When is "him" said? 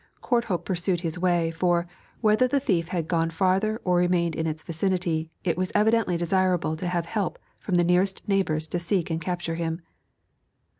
9.53-9.79